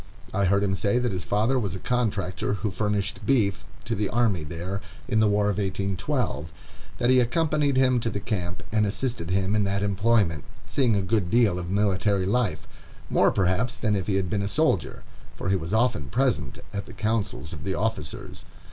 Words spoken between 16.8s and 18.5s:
the councils of the officers.